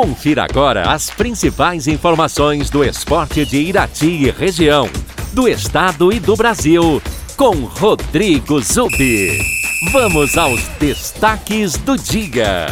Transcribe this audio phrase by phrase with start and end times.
[0.00, 4.88] Confira agora as principais informações do esporte de Irati e região,
[5.32, 7.02] do estado e do Brasil,
[7.36, 9.36] com Rodrigo Zubi.
[9.90, 12.66] Vamos aos destaques do dia.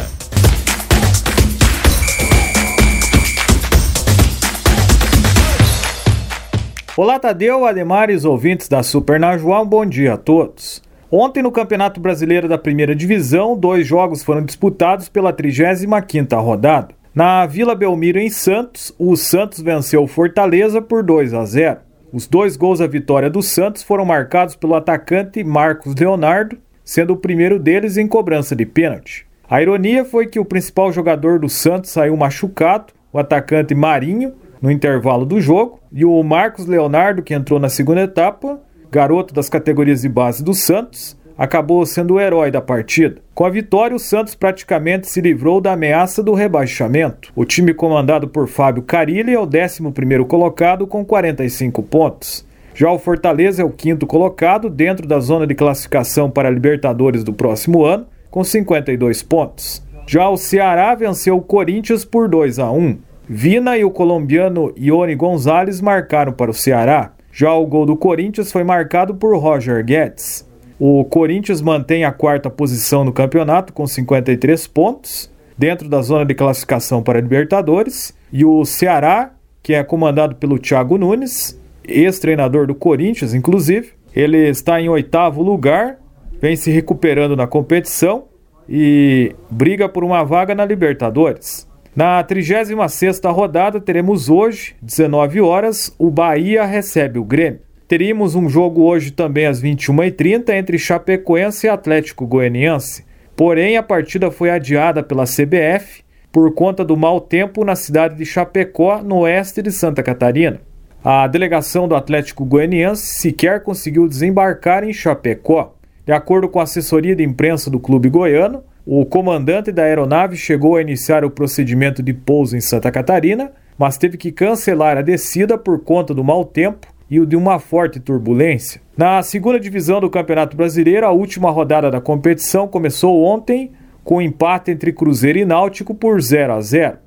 [6.95, 10.81] Olá, Tadeu, Ademares, ouvintes da Super Najuá, um bom dia a todos.
[11.11, 16.96] Ontem, no Campeonato Brasileiro da Primeira Divisão, dois jogos foram disputados pela 35ª rodada.
[17.17, 21.79] Na Vila Belmiro, em Santos, o Santos venceu o Fortaleza por 2 a 0.
[22.13, 27.17] Os dois gols da vitória do Santos foram marcados pelo atacante Marcos Leonardo, sendo o
[27.17, 29.25] primeiro deles em cobrança de pênalti.
[29.49, 34.69] A ironia foi que o principal jogador do Santos saiu machucado, o atacante Marinho, no
[34.69, 40.03] intervalo do jogo, e o Marcos Leonardo, que entrou na segunda etapa, garoto das categorias
[40.03, 43.21] de base do Santos, acabou sendo o herói da partida.
[43.35, 47.31] Com a vitória, o Santos praticamente se livrou da ameaça do rebaixamento.
[47.35, 52.47] O time comandado por Fábio Carilli é o 11º colocado com 45 pontos.
[52.73, 57.23] Já o Fortaleza é o quinto colocado dentro da zona de classificação para a Libertadores
[57.23, 59.83] do próximo ano, com 52 pontos.
[60.07, 62.97] Já o Ceará venceu o Corinthians por 2 a 1.
[63.27, 67.11] Vina e o colombiano Ione Gonzalez marcaram para o Ceará.
[67.31, 70.46] Já o gol do Corinthians foi marcado por Roger Guedes.
[70.79, 76.35] O Corinthians mantém a quarta posição no campeonato com 53 pontos, dentro da zona de
[76.35, 78.13] classificação para Libertadores.
[78.31, 79.31] E o Ceará,
[79.63, 85.97] que é comandado pelo Thiago Nunes, ex-treinador do Corinthians, inclusive, ele está em oitavo lugar,
[86.39, 88.25] vem se recuperando na competição
[88.69, 91.67] e briga por uma vaga na Libertadores.
[91.95, 97.66] Na 36ª rodada, teremos hoje, 19 horas, o Bahia recebe o Grêmio.
[97.87, 103.05] Teríamos um jogo hoje também às 21h30 entre Chapecoense e Atlético Goianiense.
[103.33, 108.25] Porém, a partida foi adiada pela CBF por conta do mau tempo na cidade de
[108.25, 110.59] Chapecó, no oeste de Santa Catarina.
[111.01, 115.73] A delegação do Atlético Goianiense sequer conseguiu desembarcar em Chapecó.
[116.05, 120.75] De acordo com a assessoria de imprensa do clube goiano, o comandante da aeronave chegou
[120.75, 125.57] a iniciar o procedimento de pouso em Santa Catarina, mas teve que cancelar a descida
[125.57, 128.81] por conta do mau tempo e de uma forte turbulência.
[128.97, 133.71] Na segunda divisão do Campeonato Brasileiro, a última rodada da competição começou ontem
[134.03, 136.97] com um empate entre Cruzeiro e Náutico por 0 a 0.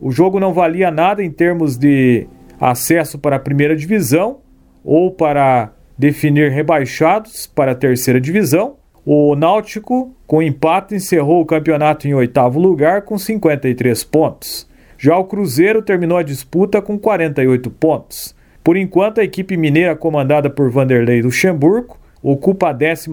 [0.00, 2.26] O jogo não valia nada em termos de
[2.60, 4.38] acesso para a primeira divisão
[4.84, 12.06] ou para definir rebaixados para a terceira divisão, o Náutico, com empate, encerrou o campeonato
[12.06, 14.68] em oitavo lugar com 53 pontos.
[14.98, 18.34] Já o Cruzeiro terminou a disputa com 48 pontos.
[18.68, 23.08] Por enquanto, a equipe mineira comandada por Vanderlei Luxemburgo ocupa a 11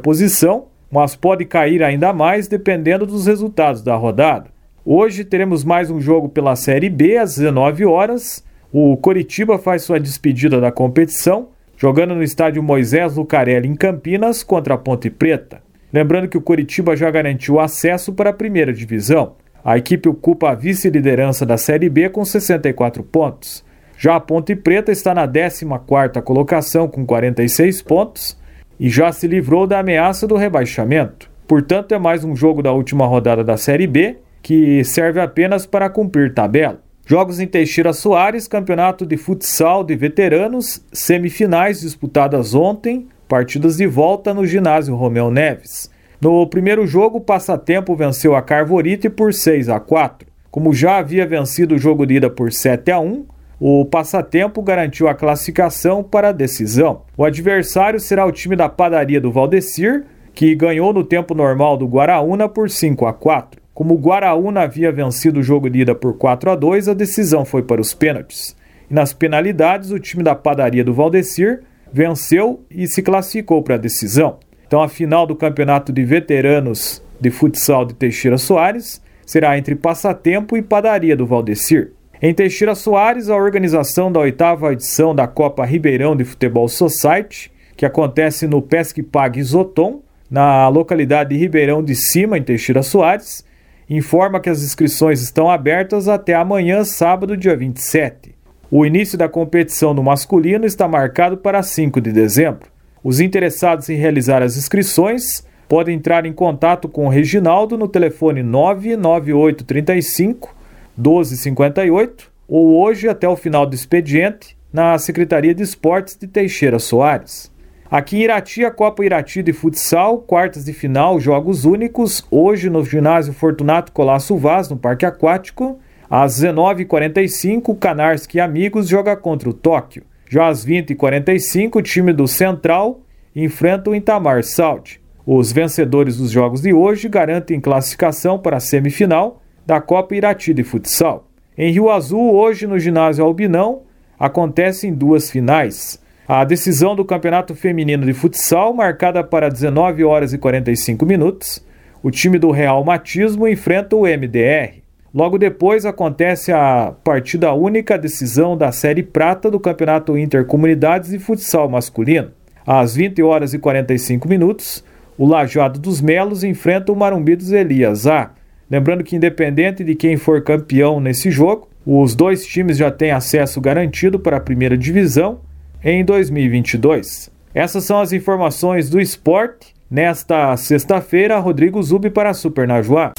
[0.00, 4.50] posição, mas pode cair ainda mais dependendo dos resultados da rodada.
[4.84, 8.44] Hoje teremos mais um jogo pela Série B às 19 horas.
[8.72, 14.74] O Coritiba faz sua despedida da competição jogando no estádio Moisés Lucarelli em Campinas contra
[14.74, 15.60] a Ponte Preta.
[15.92, 19.32] Lembrando que o Coritiba já garantiu acesso para a primeira divisão.
[19.64, 23.68] A equipe ocupa a vice-liderança da Série B com 64 pontos.
[24.02, 28.34] Já a Ponte Preta está na 14ª colocação com 46 pontos
[28.78, 31.30] e já se livrou da ameaça do rebaixamento.
[31.46, 35.90] Portanto, é mais um jogo da última rodada da Série B que serve apenas para
[35.90, 36.80] cumprir tabela.
[37.04, 44.32] Jogos em Teixeira Soares, campeonato de futsal de veteranos, semifinais disputadas ontem, partidas de volta
[44.32, 45.90] no ginásio Romeu Neves.
[46.18, 50.26] No primeiro jogo, o Passatempo venceu a Carvorite por 6 a 4.
[50.50, 53.26] Como já havia vencido o jogo de ida por 7 a 1,
[53.62, 57.02] o Passatempo garantiu a classificação para a decisão.
[57.14, 61.86] O adversário será o time da Padaria do Valdecir, que ganhou no tempo normal do
[61.86, 63.60] Guaraúna por 5 a 4.
[63.74, 67.44] Como o Guaraúna havia vencido o jogo de ida por 4 a 2, a decisão
[67.44, 68.56] foi para os pênaltis.
[68.90, 71.60] E nas penalidades, o time da padaria do Valdecir
[71.92, 74.38] venceu e se classificou para a decisão.
[74.66, 80.56] Então, a final do campeonato de veteranos de futsal de Teixeira Soares será entre Passatempo
[80.56, 81.92] e Padaria do Valdecir.
[82.22, 87.86] Em Teixeira Soares, a organização da oitava edição da Copa Ribeirão de Futebol Society, que
[87.86, 93.42] acontece no Pesque Pague Zoton, na localidade de Ribeirão de Cima, em Teixeira Soares,
[93.88, 98.34] informa que as inscrições estão abertas até amanhã, sábado, dia 27.
[98.70, 102.68] O início da competição no masculino está marcado para 5 de dezembro.
[103.02, 108.42] Os interessados em realizar as inscrições podem entrar em contato com o Reginaldo no telefone
[108.42, 110.59] 99835
[111.00, 117.50] 1258 ou hoje até o final do expediente na Secretaria de Esportes de Teixeira Soares.
[117.90, 122.84] Aqui em Irati, a Copa Irati de Futsal, quartas de final, jogos únicos, hoje no
[122.84, 129.52] ginásio Fortunato Colasso Vaz, no Parque Aquático, Às 19h45, Canarski e Amigos joga contra o
[129.52, 130.04] Tóquio.
[130.28, 133.00] Já às 20h45, o time do Central
[133.34, 135.00] enfrenta o Itamar Saud.
[135.26, 139.39] Os vencedores dos jogos de hoje garantem classificação para a semifinal
[139.70, 141.28] da Copa Irati de Futsal.
[141.56, 143.82] Em Rio Azul, hoje no ginásio Albinão,
[144.18, 146.02] acontecem duas finais.
[146.26, 151.64] A decisão do Campeonato Feminino de Futsal, marcada para 19 horas e 45 minutos,
[152.02, 154.82] o time do Real Matismo enfrenta o MDR.
[155.14, 161.68] Logo depois acontece a partida única decisão da Série Prata do Campeonato Intercomunidades de Futsal
[161.68, 162.32] Masculino.
[162.66, 164.84] Às 20 horas e 45 minutos,
[165.16, 168.32] o Lajado dos Melos enfrenta o Marumbi dos Elias A.
[168.70, 173.60] Lembrando que, independente de quem for campeão nesse jogo, os dois times já têm acesso
[173.60, 175.40] garantido para a primeira divisão
[175.82, 177.30] em 2022.
[177.52, 179.74] Essas são as informações do esporte.
[179.90, 183.12] Nesta sexta-feira, Rodrigo Zubi para a Super Najuá.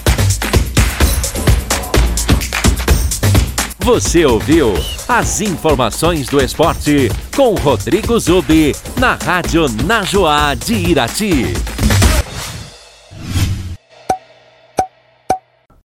[3.80, 4.74] Você ouviu
[5.06, 11.81] as informações do esporte com Rodrigo Zubi na Rádio Najuá de Irati.